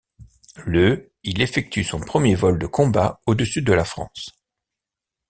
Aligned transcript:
Le 0.65 1.11
il 1.21 1.43
effectue 1.43 1.83
son 1.83 1.99
premier 1.99 2.33
vol 2.33 2.57
de 2.57 2.65
combat 2.65 3.19
au-dessus 3.27 3.61
de 3.61 3.71
la 3.71 3.85
France. 3.85 4.31